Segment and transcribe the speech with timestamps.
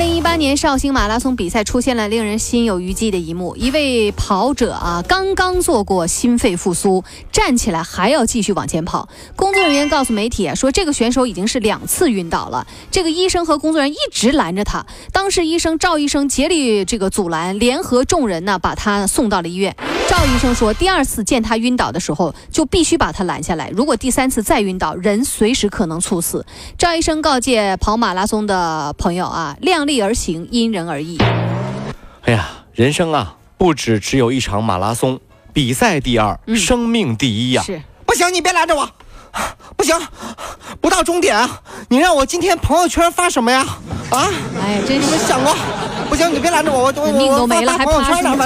[0.00, 3.54] 二零一八年绍兴马拉松比赛出现了令人心有余悸的一幕。
[3.54, 9.10] 一位跑者啊，刚刚做过心肺复苏，站起来还要继续往前跑。
[9.36, 12.66] 工作人员告诉媒体啊，说这个选手已经是两次晕倒了。
[12.90, 14.86] 这个医生和工作人员一直拦着他。
[15.12, 19.76] 当时医生赵医生竭力这个阻拦，联合众人呢把他送到了医院。
[20.10, 23.70] 赵医生说，第二次见他晕倒的时候，就必须把他拦下来。
[23.70, 26.44] 如果第三次再晕倒，人随时可能猝死。
[26.76, 29.56] 赵医生告诫跑马拉松的朋友啊。
[29.60, 31.16] 量力而行，因人而异。
[32.22, 35.20] 哎呀，人生啊，不止只有一场马拉松，
[35.52, 37.62] 比赛第二，生命第一呀！
[37.62, 38.90] 是，不行，你别拦着我，
[39.76, 39.96] 不行，
[40.80, 41.60] 不到终点啊！
[41.88, 43.64] 你让我今天朋友圈发什么呀？
[44.10, 44.28] 啊？
[44.60, 45.54] 哎呀，真是没想过。
[46.08, 48.36] 不行，你别拦着我，我我命都没了，还朋友圈呢？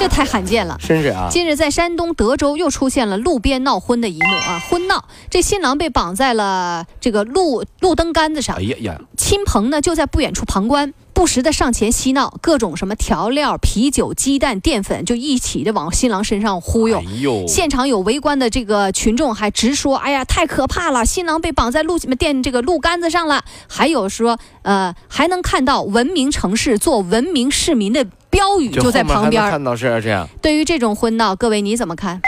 [0.00, 1.28] 这太罕见了，真是啊！
[1.30, 17.02] 近日在山东德州又出现了路边闹婚的一幕啊，婚闹，这新郎被绑在了这个路路灯杆子上，哎呀呀，亲朋呢就在不远处旁观，不时的上前嬉闹，各种什么调料、啤酒、鸡蛋、淀粉就一起的往新郎身上忽悠。
[17.46, 28.06] 现场有围观的这个群众还直说：“哎呀，太可怕了，新郎被绑在路电这个路杆子上了。”还有说，呃，还能看到文明城市做文明市民的。
[28.30, 30.28] 标语就在旁边，看到是这样。
[30.40, 32.20] 对于这种婚闹，各位你怎么看？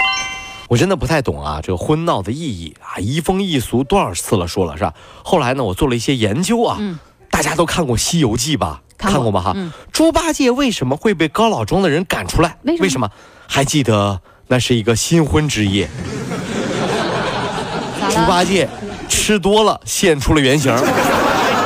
[0.69, 4.95] 我真的不太懂啊，这个婚闹的意义啊，移风易俗多少次了，说了是吧？
[5.23, 6.79] 后来呢，我做了一些研究啊，
[7.31, 8.81] 大家都看过《西游记》吧？
[8.97, 9.41] 看过吧？
[9.41, 9.57] 哈，
[9.93, 12.57] 猪八戒为什么会被高老庄的人赶出来？
[12.63, 13.11] 为什么？
[13.47, 15.89] 还记得那是一个新婚之夜，
[18.09, 18.69] 猪八戒
[19.09, 20.75] 吃多了现出了原形，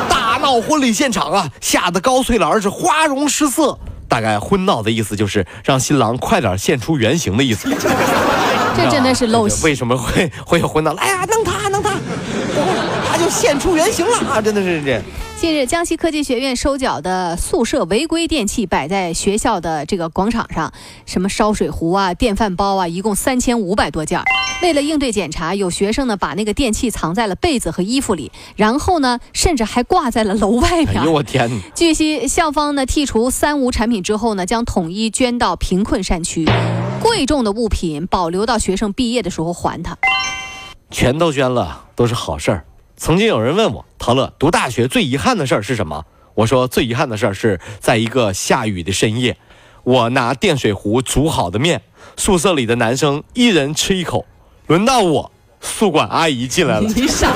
[0.09, 3.79] 大闹婚礼现场啊，吓得高翠兰是花容失色。
[4.09, 7.69] 大概婚闹的意思就是让新郎快点现出原形的意思。
[8.77, 9.65] 这真的是陋习。
[9.65, 10.95] 为什么会会有婚闹？
[10.97, 11.36] 哎呀，弄他弄他，
[13.17, 14.41] 他就现出原形了啊！
[14.45, 15.01] 真的是这。
[15.41, 20.71] 近日，江西科技学院收缴的宿舍违规电器摆在学校的这个广场上，
[21.07, 24.21] 什么烧水壶啊、电饭煲啊，一共三千五百多件。
[24.61, 30.99] 为了应对检查，有学生呢把那个电器藏在了被子和衣服里，然后呢，甚至还挂在了楼外面。
[31.01, 31.51] 哎呦我天！
[31.75, 36.47] 据悉，校方呢剔除三无产品之后呢，将统一捐到贫困山区。
[37.01, 39.97] 贵重的物品保留到学生毕业的时候还他。
[40.91, 42.65] 全都捐了，都是好事儿。
[42.97, 46.05] 曾经有人问我，陶乐读大学最遗憾的事儿是什么？
[46.35, 49.37] 我说最遗憾的事儿是在一个下雨的深夜，
[49.85, 51.83] 我拿电水壶煮好的面，
[52.17, 54.25] 宿舍里的男生一人吃一口，
[54.67, 55.31] 轮到我，
[55.61, 56.89] 宿管阿姨进来了。
[56.95, 57.31] 你傻，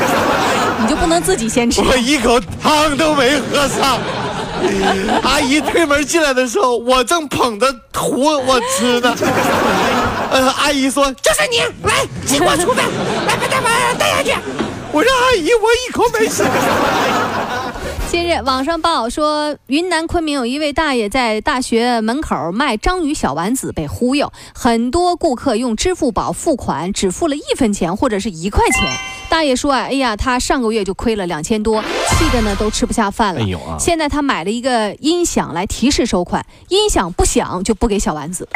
[0.81, 1.83] 你就不能自己先吃？
[1.83, 3.99] 我一口汤都没喝上。
[5.23, 9.15] 阿姨推门进来的时候，我正捧着壶我吃呢。
[10.31, 12.87] 呃，阿姨说：“就是你，来，给我出饭，
[13.27, 14.35] 来把它把带下去。”
[14.93, 16.45] 我说阿姨，我一口没吃。
[18.11, 28.83] 近日，网上报说，云南昆明有一位大爷在大学门口卖章鱼小丸子被忽悠，很多顾客用支付宝付款，只付了一分钱或者是一块钱。
[29.29, 33.41] 大爷说啊，哎呀，他上个月就亏了两千多，气的呢都吃不下饭了。
[33.41, 33.77] 哎呦啊！
[33.79, 38.49] 现在他买了一个音响来提示收款，音响不响就不给小丸子。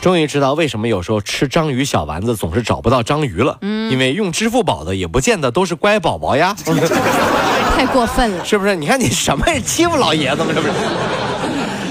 [0.00, 6.56] 终于知道为什么有时候吃章鱼小丸子总是找不到章鱼了，嗯，因为用支付宝的也不见得都是乖宝宝呀，
[7.76, 8.74] 太过分了，是不是？
[8.74, 10.52] 你看你什么欺负老爷子吗？
[10.54, 10.72] 是不是？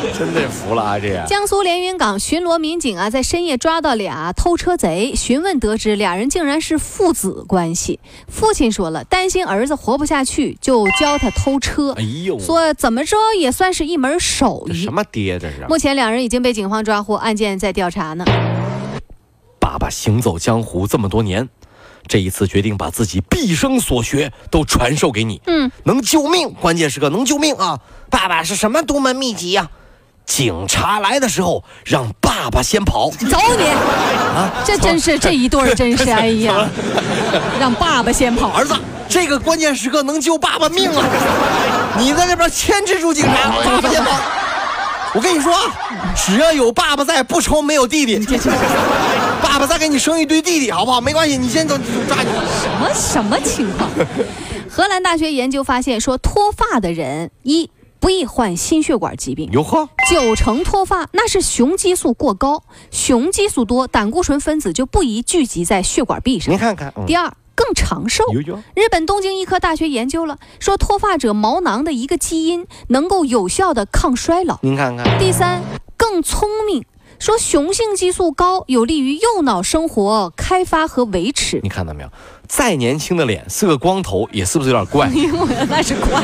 [0.18, 1.00] 真的服了啊！
[1.00, 8.00] 这样，江苏连云港巡逻民警啊，在深夜抓到俩偷车贼，询问得知，俩人竟然是父子关系。
[8.28, 11.92] 父亲说了，担心儿子活不下去，就教他偷车。
[11.94, 14.84] 哎呦，说怎么着也算是一门手艺。
[14.84, 15.66] 什么爹这是？
[15.68, 18.26] 目前两人已经被警方抓获，案件在调查呢。
[19.60, 21.48] 爸爸行走江湖这么多年，
[22.08, 25.42] 这一次决定把自己毕生所学都传授给你。
[25.46, 27.80] 嗯，能救命，关键时刻能救命啊！
[28.10, 29.70] 爸爸是什么独门秘籍呀？
[30.30, 33.10] 警察来的时候，让爸爸先跑。
[33.10, 33.64] 走你！
[33.66, 36.70] 啊，这真是这一对儿，真是哎呀，
[37.60, 38.50] 让爸爸先跑。
[38.50, 38.76] 儿子，
[39.10, 41.04] 这个关键时刻能救爸爸命啊！
[41.98, 44.12] 你在那边牵制住警察，爸爸先跑。
[45.16, 45.52] 我跟你说，
[46.16, 48.20] 只要有爸爸在，不愁没有弟弟。
[49.42, 51.02] 爸爸再给你生一堆弟弟，好不好？
[51.02, 51.76] 没关系，你先走，
[52.08, 52.28] 抓紧。
[52.62, 53.90] 什么什么情况？
[54.70, 57.68] 荷兰大学研究发现说，脱发的人一。
[58.00, 59.50] 不易患心血管疾病。
[59.52, 66.60] 哟呵，九成脱发那是雄激素过高，雄激素多，胆固醇分子就不宜聚集在血管壁上您。
[66.60, 68.24] 看看，嗯第二，更长寿。
[68.76, 74.60] 日本东京医科大学研究了，说脱发者毛囊的一个基因能够有效的抗衰老。
[74.62, 75.62] 您看看，第三，
[75.98, 76.86] 更聪明，
[77.20, 81.60] 说雄性激素高有利于右脑生活开发和维持。
[81.62, 82.10] 你看到没有？
[82.48, 85.10] 再年轻的脸是个光头，也是不是有点怪？
[85.70, 86.24] 那是怪，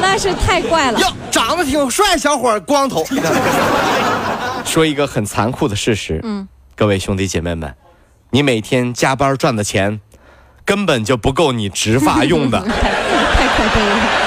[0.00, 1.00] 那是太怪了。
[1.00, 3.02] 哟，长得挺帅，小伙儿光头。
[4.66, 7.74] 说一个很残酷的事实，嗯，各位兄弟姐妹们，
[8.30, 10.02] 你每天加班赚的钱，
[10.66, 12.60] 根本就不够你植发用的。
[12.68, 14.25] 太可悲了，一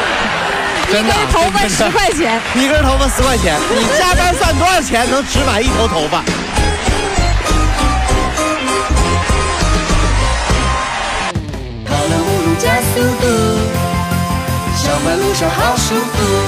[0.92, 2.42] 真的根头发十块钱。
[2.56, 6.24] 一根头发十块钱，你加班算多少钱能只买一头头发？
[11.86, 13.28] 跑了五路加速度，
[14.76, 16.39] 上班路上好舒服。